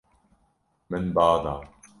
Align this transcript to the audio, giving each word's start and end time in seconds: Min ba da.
Min 0.89 1.15
ba 1.19 1.31
da. 1.45 1.55